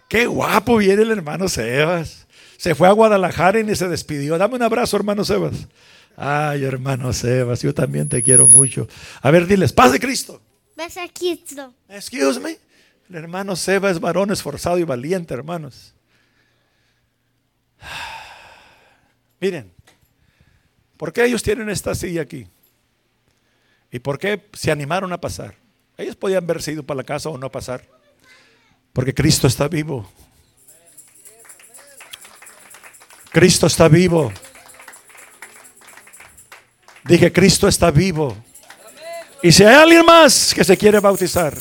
[0.08, 2.26] Qué guapo viene el hermano Sebas.
[2.56, 4.38] Se fue a Guadalajara y ni se despidió.
[4.38, 5.68] Dame un abrazo, hermano Sebas.
[6.16, 8.86] Ay, hermano Sebas, yo también te quiero mucho.
[9.20, 10.40] A ver, diles, paz de Cristo.
[10.76, 11.74] Paz de Cristo.
[11.88, 12.58] Excuse me.
[13.08, 15.94] El hermano Sebas es varón esforzado y valiente, hermanos.
[19.40, 19.72] Miren,
[20.96, 22.46] ¿por qué ellos tienen esta silla aquí?
[23.90, 25.54] ¿Y por qué se animaron a pasar?
[25.96, 27.86] Ellos podían haberse ido para la casa o no pasar.
[28.94, 30.08] Porque Cristo está vivo.
[33.32, 34.32] Cristo está vivo.
[37.02, 38.36] Dije, Cristo está vivo.
[39.42, 41.58] Y si hay alguien más que se quiere bautizar,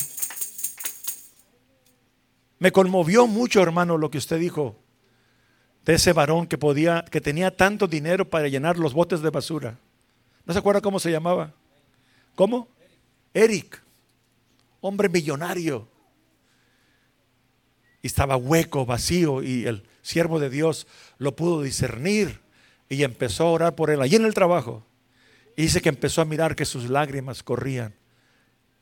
[2.60, 4.80] me conmovió mucho, hermano, lo que usted dijo
[5.84, 9.80] de ese varón que podía, que tenía tanto dinero para llenar los botes de basura.
[10.46, 11.52] ¿No se acuerda cómo se llamaba?
[12.36, 12.68] ¿Cómo?
[13.34, 13.82] Eric,
[14.82, 15.93] hombre millonario.
[18.04, 20.86] Y estaba hueco, vacío, y el siervo de Dios
[21.18, 22.42] lo pudo discernir
[22.90, 24.86] y empezó a orar por él allí en el trabajo.
[25.56, 27.96] Y dice que empezó a mirar que sus lágrimas corrían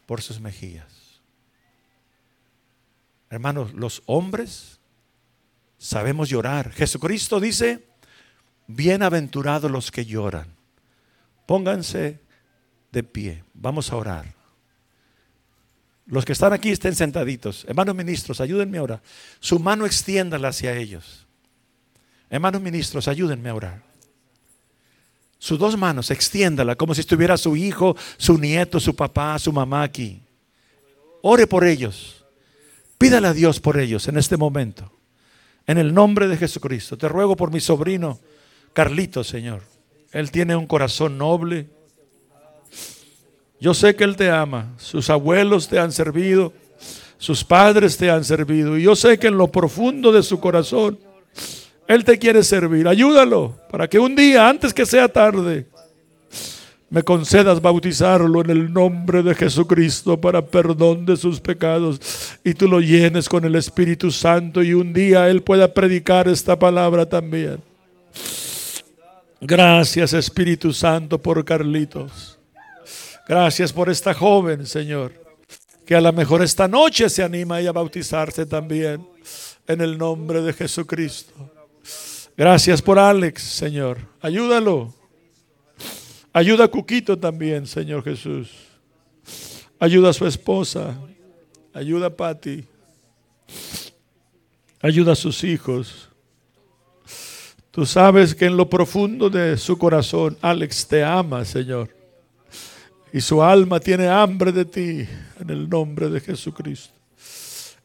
[0.05, 1.21] por sus mejillas.
[3.29, 4.79] Hermanos, los hombres
[5.77, 6.71] sabemos llorar.
[6.71, 7.87] Jesucristo dice,
[8.67, 10.55] bienaventurados los que lloran.
[11.45, 12.19] Pónganse
[12.91, 13.43] de pie.
[13.53, 14.40] Vamos a orar.
[16.11, 17.65] Los que están aquí estén sentaditos.
[17.67, 19.01] Hermanos ministros, ayúdenme a orar.
[19.39, 21.25] Su mano extiéndala hacia ellos.
[22.29, 23.91] Hermanos ministros, ayúdenme a orar
[25.41, 29.81] sus dos manos, extiéndala como si estuviera su hijo, su nieto, su papá, su mamá
[29.81, 30.21] aquí.
[31.23, 32.23] Ore por ellos.
[32.99, 34.91] Pídale a Dios por ellos en este momento.
[35.65, 36.95] En el nombre de Jesucristo.
[36.95, 38.19] Te ruego por mi sobrino
[38.73, 39.63] Carlito, Señor.
[40.11, 41.67] Él tiene un corazón noble.
[43.61, 44.73] Yo sé que Él te ama.
[44.77, 46.51] Sus abuelos te han servido.
[47.17, 48.77] Sus padres te han servido.
[48.77, 50.97] Y yo sé que en lo profundo de su corazón
[51.87, 52.87] él te quiere servir.
[52.87, 55.67] Ayúdalo para que un día, antes que sea tarde,
[56.89, 61.99] me concedas bautizarlo en el nombre de Jesucristo para perdón de sus pecados
[62.43, 66.57] y tú lo llenes con el Espíritu Santo y un día Él pueda predicar esta
[66.57, 67.61] palabra también.
[69.41, 72.40] Gracias Espíritu Santo por Carlitos.
[73.31, 75.13] Gracias por esta joven, Señor,
[75.85, 79.07] que a lo mejor esta noche se anima a bautizarse también
[79.65, 81.31] en el nombre de Jesucristo.
[82.35, 83.99] Gracias por Alex, Señor.
[84.19, 84.93] Ayúdalo.
[86.33, 88.49] Ayuda a Cuquito también, Señor Jesús.
[89.79, 90.99] Ayuda a su esposa.
[91.73, 92.65] Ayuda a Patty.
[94.81, 96.09] Ayuda a sus hijos.
[97.71, 102.00] Tú sabes que en lo profundo de su corazón, Alex te ama, Señor.
[103.13, 105.07] Y su alma tiene hambre de ti
[105.39, 106.93] en el nombre de Jesucristo.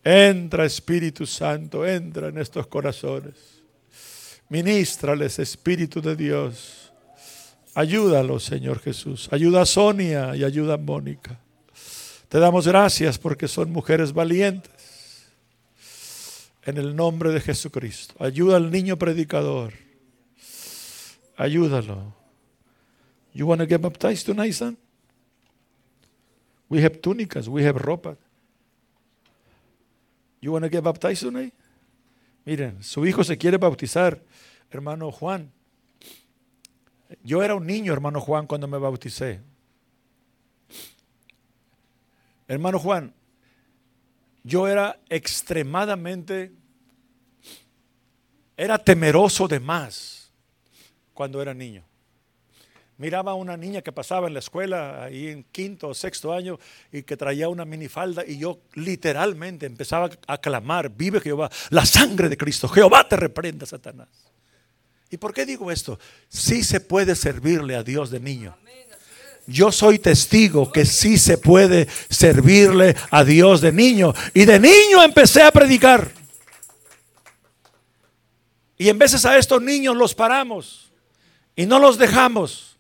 [0.05, 3.35] Entra, Espíritu Santo, entra en estos corazones.
[4.49, 6.93] Ministrales, Espíritu de Dios.
[7.75, 9.29] Ayúdalo, Señor Jesús.
[9.33, 11.41] Ayuda a Sonia y ayuda a Mónica.
[12.29, 14.73] Te damos gracias porque son mujeres valientes.
[16.65, 18.15] En el nombre de Jesucristo.
[18.21, 19.73] Ayuda al niño predicador.
[21.37, 22.15] Ayúdalo.
[23.35, 24.79] You want to get baptized tonight, son?
[26.69, 28.17] We have túnicas, we have ropa.
[30.41, 31.55] You want to get baptized tonight?
[32.45, 34.21] Miren, su hijo se quiere bautizar,
[34.71, 35.51] hermano Juan.
[37.23, 39.41] Yo era un niño, hermano Juan, cuando me bauticé.
[42.49, 43.13] Hermano Juan,
[44.45, 46.53] yo era extremadamente,
[48.57, 50.31] era temeroso de más
[51.13, 51.85] cuando era niño.
[52.99, 56.59] Miraba a una niña que pasaba en la escuela, ahí en quinto o sexto año,
[56.93, 62.29] y que traía una minifalda, y yo literalmente empezaba a clamar, vive Jehová, la sangre
[62.29, 64.09] de Cristo, Jehová te reprenda, Satanás.
[65.11, 65.99] ¿Y por qué digo esto?
[66.29, 68.57] Sí se puede servirle a Dios de niño.
[69.47, 74.13] Yo soy testigo que sí se puede servirle a Dios de niño.
[74.35, 76.11] Y de niño empecé a predicar.
[78.77, 80.91] Y en veces a estos niños los paramos
[81.55, 82.76] y no los dejamos.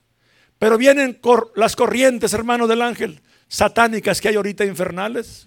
[0.66, 1.20] Pero vienen
[1.54, 5.46] las corrientes, hermano del ángel, satánicas que hay ahorita infernales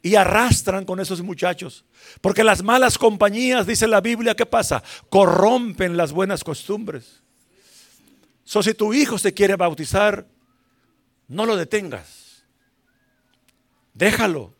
[0.00, 1.84] y arrastran con esos muchachos.
[2.20, 4.80] Porque las malas compañías, dice la Biblia, ¿qué pasa?
[5.10, 7.20] Corrompen las buenas costumbres.
[8.44, 10.24] So, si tu hijo se quiere bautizar,
[11.26, 12.44] no lo detengas.
[13.92, 14.53] Déjalo.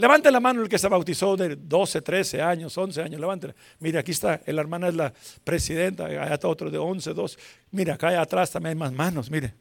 [0.00, 3.20] Levante la mano el que se bautizó de 12, 13 años, 11 años.
[3.20, 3.54] Levante.
[3.80, 4.40] Mire, aquí está.
[4.46, 5.12] La hermana es la
[5.44, 6.06] presidenta.
[6.06, 7.36] Allá está otro de 11, 12.
[7.70, 9.30] Mire, acá atrás también hay más manos.
[9.30, 9.52] Mire,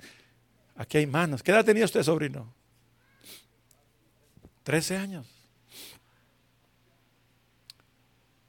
[0.78, 1.44] aquí hay manos.
[1.44, 2.54] ¿Qué edad tenía usted, sobrino?
[4.64, 5.28] 13 años.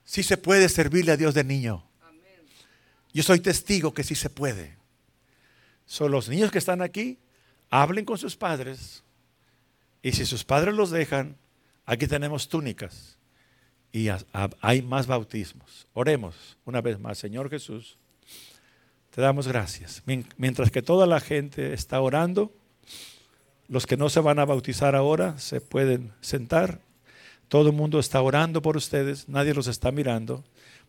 [0.04, 1.84] Sí se puede servirle a Dios de niño.
[3.12, 4.76] Yo soy testigo que sí se puede.
[5.86, 7.18] Son los niños que están aquí,
[7.68, 9.02] hablen con sus padres.
[10.02, 11.36] Y si sus padres los dejan,
[11.86, 13.18] aquí tenemos túnicas.
[13.92, 14.08] Y
[14.60, 15.88] hay más bautismos.
[15.92, 17.98] Oremos una vez más, Señor Jesús.
[19.10, 20.02] Te damos gracias.
[20.36, 22.52] Mientras que toda la gente está orando,
[23.66, 26.80] los que no se van a bautizar ahora se pueden sentar.
[27.48, 30.44] Todo el mundo está orando por ustedes, nadie los está mirando.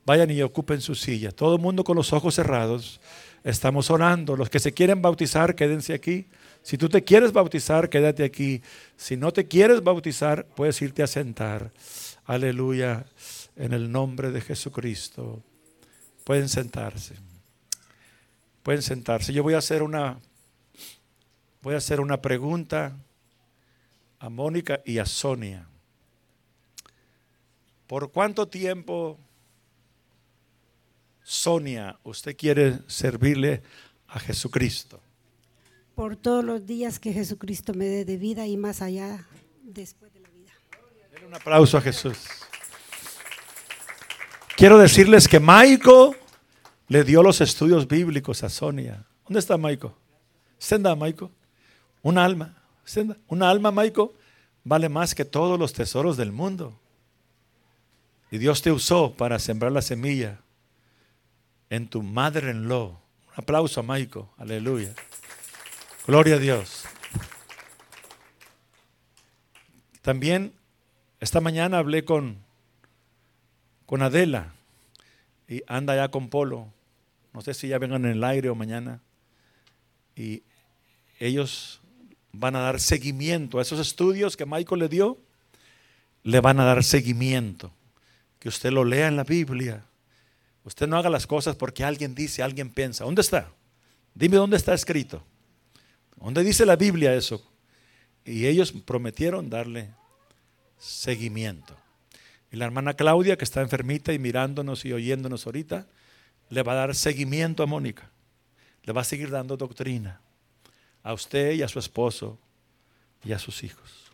[0.06, 1.32] Vayan y ocupen su silla.
[1.32, 3.02] Todo el mundo con los ojos cerrados.
[3.44, 4.36] Estamos orando.
[4.36, 6.28] Los que se quieren bautizar, quédense aquí.
[6.62, 8.62] Si tú te quieres bautizar, quédate aquí.
[8.96, 11.72] Si no te quieres bautizar, puedes irte a sentar.
[12.26, 13.06] Aleluya.
[13.56, 15.42] En el nombre de Jesucristo.
[16.24, 17.16] Pueden sentarse.
[18.64, 19.34] Pueden sentarse.
[19.34, 20.20] Yo voy a hacer una
[21.62, 22.98] voy a hacer una pregunta
[24.20, 25.68] a Mónica y a Sonia.
[27.88, 29.20] ¿Por cuánto tiempo
[31.24, 33.62] Sonia, usted quiere servirle
[34.08, 35.02] a Jesucristo.
[36.02, 39.24] Por todos los días que Jesucristo me dé de vida y más allá
[39.62, 40.52] después de la vida.
[41.28, 42.18] Un aplauso a Jesús.
[44.58, 46.16] Quiero decirles que Maico
[46.88, 49.06] le dio los estudios bíblicos a Sonia.
[49.28, 49.96] ¿Dónde está Maico?
[50.58, 51.30] Senda, Maico.
[52.02, 52.58] Un alma.
[53.28, 54.16] Una alma, Maico,
[54.64, 56.80] vale más que todos los tesoros del mundo.
[58.32, 60.40] Y Dios te usó para sembrar la semilla
[61.70, 62.88] en tu madre en lo.
[62.88, 64.96] Un aplauso a Maico, aleluya.
[66.08, 66.86] Gloria a Dios.
[70.02, 70.54] También
[71.20, 72.38] esta mañana hablé con,
[73.86, 74.54] con Adela
[75.48, 76.68] y anda ya con Polo.
[77.34, 79.02] No sé si ya vengan en el aire o mañana.
[80.16, 80.44] Y
[81.20, 81.82] ellos
[82.32, 85.18] van a dar seguimiento a esos estudios que Michael le dio.
[86.24, 87.72] Le van a dar seguimiento.
[88.40, 89.86] Que usted lo lea en la Biblia
[90.64, 93.04] Usted no haga las cosas porque alguien dice, alguien piensa.
[93.04, 93.50] ¿Dónde está?
[94.14, 95.24] Dime dónde está escrito.
[96.22, 97.44] ¿Dónde dice la Biblia eso?
[98.24, 99.90] Y ellos prometieron darle
[100.78, 101.76] seguimiento.
[102.52, 105.88] Y la hermana Claudia, que está enfermita y mirándonos y oyéndonos ahorita,
[106.50, 108.10] le va a dar seguimiento a Mónica.
[108.84, 110.22] Le va a seguir dando doctrina
[111.04, 112.38] a usted y a su esposo
[113.24, 114.12] y a sus hijos.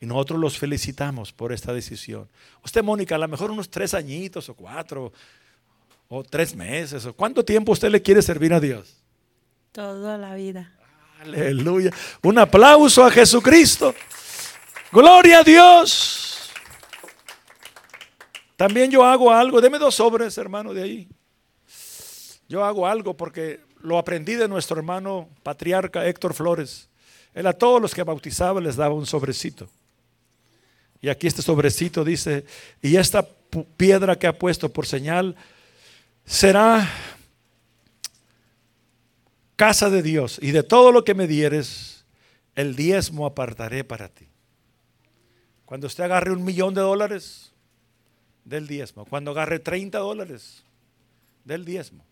[0.00, 2.28] Y nosotros los felicitamos por esta decisión.
[2.64, 5.12] Usted, Mónica, a lo mejor unos tres añitos o cuatro,
[6.08, 8.96] o tres meses, o cuánto tiempo usted le quiere servir a Dios.
[9.72, 10.72] Toda la vida.
[11.20, 11.90] Aleluya.
[12.22, 13.94] Un aplauso a Jesucristo.
[14.90, 16.50] Gloria a Dios.
[18.56, 19.60] También yo hago algo.
[19.60, 21.08] Deme dos sobres, hermano, de ahí.
[22.48, 26.88] Yo hago algo porque lo aprendí de nuestro hermano patriarca Héctor Flores.
[27.34, 29.68] Él a todos los que bautizaba les daba un sobrecito.
[31.02, 32.44] Y aquí este sobrecito dice,
[32.82, 33.26] y esta
[33.76, 35.36] piedra que ha puesto por señal
[36.24, 36.90] será
[39.60, 42.06] casa de Dios y de todo lo que me dieres,
[42.54, 44.26] el diezmo apartaré para ti.
[45.66, 47.52] Cuando usted agarre un millón de dólares,
[48.42, 49.04] del diezmo.
[49.04, 50.64] Cuando agarre 30 dólares,
[51.44, 52.06] del diezmo.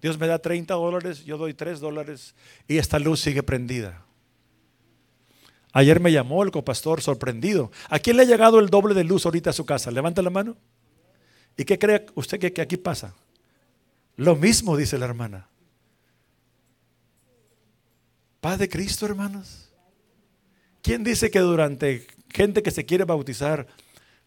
[0.00, 2.36] Dios me da 30 dólares, yo doy 3 dólares
[2.68, 4.04] y esta luz sigue prendida.
[5.72, 7.72] Ayer me llamó el copastor sorprendido.
[7.88, 9.90] ¿A quién le ha llegado el doble de luz ahorita a su casa?
[9.90, 10.56] Levanta la mano.
[11.56, 13.16] ¿Y qué cree usted que aquí pasa?
[14.14, 15.48] Lo mismo dice la hermana.
[18.44, 19.70] Paz de Cristo, hermanos.
[20.82, 23.66] ¿Quién dice que durante gente que se quiere bautizar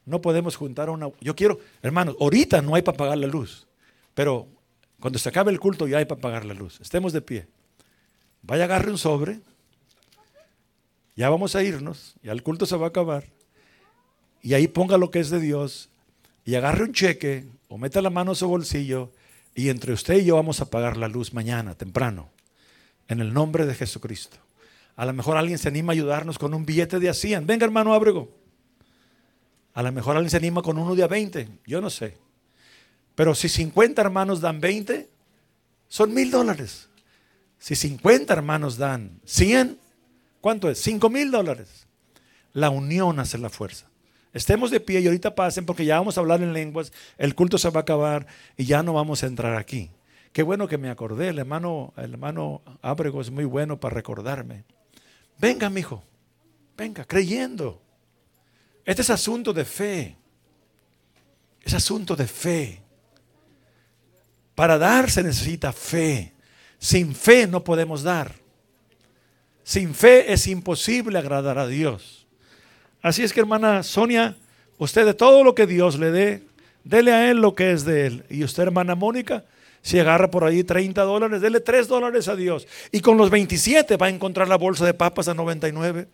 [0.08, 1.12] no podemos juntar una...
[1.22, 3.68] Yo quiero, hermanos, ahorita no hay para pagar la luz,
[4.16, 4.48] pero
[5.00, 6.82] Cuando se acabe el culto ya hay para pagar la luz.
[6.82, 7.48] Estemos de pie.
[8.42, 9.40] Vaya, agarre un sobre.
[11.16, 12.16] Ya vamos a irnos.
[12.24, 13.26] Ya el culto se va a acabar.
[14.42, 15.92] Y ahí ponga lo que es de Dios.
[16.44, 19.12] Y agarre un cheque o meta la mano a su bolsillo.
[19.54, 22.32] Y entre usted y yo vamos a pagar la luz mañana, temprano.
[23.08, 24.38] En el nombre de Jesucristo.
[24.96, 27.46] A lo mejor alguien se anima a ayudarnos con un billete de a 100.
[27.46, 28.36] Venga, hermano Ábrego.
[29.74, 31.48] A lo mejor alguien se anima con uno de a 20.
[31.66, 32.18] Yo no sé.
[33.14, 35.08] Pero si 50 hermanos dan 20,
[35.88, 36.90] son mil dólares.
[37.60, 39.78] Si 50 hermanos dan 100,
[40.42, 40.80] ¿cuánto es?
[40.82, 41.88] 5 mil dólares.
[42.54, 43.88] La unión hace la fuerza.
[44.34, 47.58] Estemos de pie y ahorita pasen porque ya vamos a hablar en lenguas, el culto
[47.58, 49.90] se va a acabar y ya no vamos a entrar aquí.
[50.32, 54.64] Qué bueno que me acordé, el hermano, el hermano Ábrego es muy bueno para recordarme.
[55.38, 56.04] Venga, mi hijo,
[56.76, 57.82] venga, creyendo.
[58.86, 60.16] Este es asunto de fe.
[61.62, 62.82] Es asunto de fe.
[64.56, 66.34] Para dar se necesita fe.
[66.80, 68.34] Sin fe no podemos dar.
[69.64, 72.26] Sin fe es imposible agradar a Dios.
[73.02, 74.38] Así es que hermana Sonia,
[74.78, 76.44] usted de todo lo que Dios le dé,
[76.84, 78.26] dele a Él lo que es de Él.
[78.30, 79.44] Y usted hermana Mónica,
[79.82, 82.68] si agarra por ahí 30 dólares, dele 3 dólares a Dios.
[82.92, 86.08] Y con los 27 va a encontrar la bolsa de papas a 99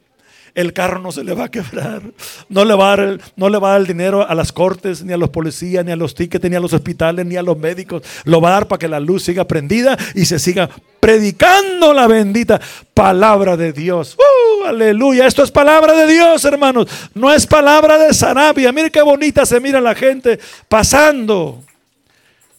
[0.55, 2.01] el carro no se le va a quebrar.
[2.49, 5.13] No le va a dar el, no le va el dinero a las cortes, ni
[5.13, 8.03] a los policías, ni a los tickets, ni a los hospitales, ni a los médicos.
[8.25, 12.07] Lo va a dar para que la luz siga prendida y se siga predicando la
[12.07, 12.61] bendita
[12.93, 14.15] palabra de Dios.
[14.17, 14.65] ¡Uh!
[14.65, 15.25] aleluya.
[15.25, 16.87] Esto es palabra de Dios, hermanos.
[17.15, 18.71] No es palabra de Sarabia.
[18.71, 20.39] Mire qué bonita se mira la gente
[20.69, 21.63] pasando.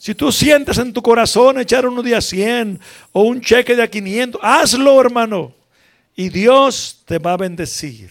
[0.04, 2.78] Si tú sientes en tu corazón echar uno de a 100
[3.12, 5.54] o un cheque de a 500, hazlo, hermano
[6.14, 8.10] y Dios te va a bendecir.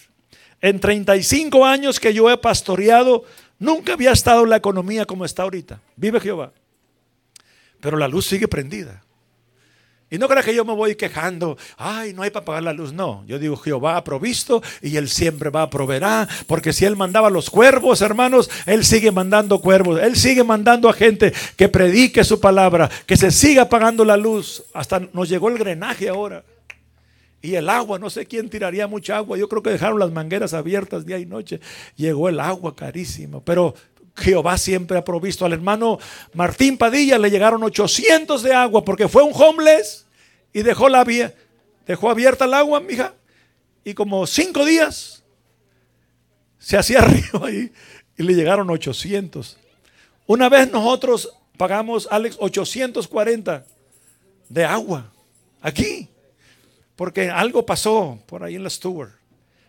[0.60, 3.26] En 35 años que yo he pastoreado,
[3.60, 5.82] nunca había estado la economía como está ahorita.
[5.96, 6.52] Vive Jehová.
[7.80, 9.04] Pero la luz sigue prendida.
[10.10, 12.94] Y no creas que yo me voy quejando, ay, no hay para pagar la luz.
[12.94, 16.04] No, yo digo, Jehová ha provisto y Él siempre va a proveer.
[16.46, 20.00] Porque si Él mandaba los cuervos, hermanos, Él sigue mandando cuervos.
[20.00, 24.64] Él sigue mandando a gente que predique su palabra, que se siga pagando la luz.
[24.74, 26.44] Hasta nos llegó el drenaje ahora.
[27.42, 29.38] Y el agua, no sé quién tiraría mucha agua.
[29.38, 31.60] Yo creo que dejaron las mangueras abiertas día y noche.
[31.98, 33.42] Llegó el agua carísimo.
[33.42, 33.76] Pero
[34.16, 35.46] Jehová siempre ha provisto.
[35.46, 36.00] Al hermano
[36.34, 40.06] Martín Padilla le llegaron 800 de agua porque fue un homeless
[40.54, 41.06] y dejó, la,
[41.86, 43.14] dejó abierta el agua, mija.
[43.84, 45.24] Y como cinco días
[46.58, 47.72] se hacía río ahí
[48.18, 49.58] y le llegaron 800.
[50.26, 53.66] Una vez nosotros pagamos, Alex, 840
[54.50, 55.12] de agua.
[55.62, 56.10] Aquí.
[56.96, 59.12] Porque algo pasó por ahí en la Stewart.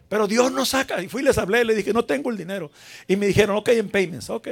[0.08, 1.02] Pero Dios nos saca.
[1.02, 2.70] Y fui y les hablé, le dije, no tengo el dinero.
[3.08, 4.48] Y me dijeron, ok, en payments, ok.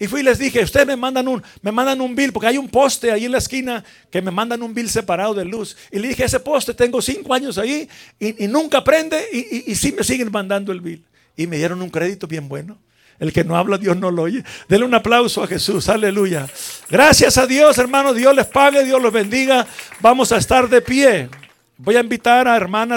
[0.00, 2.58] Y fui y les dije, ustedes me mandan un, me mandan un bill, porque hay
[2.58, 5.76] un poste ahí en la esquina que me mandan un bill separado de luz.
[5.90, 9.92] Y le dije, ese poste tengo cinco años ahí y, nunca prende y, y, sí
[9.92, 11.04] me siguen mandando el bill.
[11.36, 12.78] Y me dieron un crédito bien bueno.
[13.18, 14.44] El que no habla, Dios no lo oye.
[14.68, 16.46] Denle un aplauso a Jesús, aleluya.
[16.88, 18.14] Gracias a Dios, hermano.
[18.14, 19.66] Dios les pague, Dios los bendiga.
[20.00, 21.28] Vamos a estar de pie.
[21.76, 22.96] Voy a invitar a hermanas